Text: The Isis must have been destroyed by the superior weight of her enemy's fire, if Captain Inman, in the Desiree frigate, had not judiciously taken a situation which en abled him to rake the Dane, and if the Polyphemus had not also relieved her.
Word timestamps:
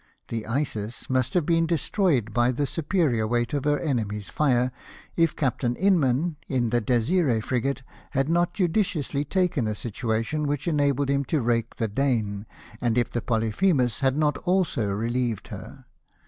The 0.29 0.47
Isis 0.47 1.11
must 1.11 1.35
have 1.35 1.45
been 1.45 1.67
destroyed 1.67 2.33
by 2.33 2.51
the 2.51 2.65
superior 2.65 3.27
weight 3.27 3.53
of 3.53 3.65
her 3.65 3.77
enemy's 3.77 4.29
fire, 4.29 4.71
if 5.15 5.35
Captain 5.35 5.75
Inman, 5.75 6.37
in 6.47 6.71
the 6.71 6.81
Desiree 6.81 7.39
frigate, 7.39 7.83
had 8.09 8.27
not 8.27 8.55
judiciously 8.55 9.23
taken 9.23 9.67
a 9.67 9.75
situation 9.75 10.47
which 10.47 10.67
en 10.67 10.79
abled 10.79 11.09
him 11.11 11.23
to 11.25 11.39
rake 11.39 11.75
the 11.75 11.87
Dane, 11.87 12.47
and 12.81 12.97
if 12.97 13.11
the 13.11 13.21
Polyphemus 13.21 13.99
had 13.99 14.17
not 14.17 14.37
also 14.39 14.89
relieved 14.89 15.49
her. 15.49 15.85